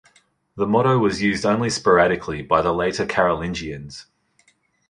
[0.55, 4.07] The motto was used only sporadically by the later Carolingians.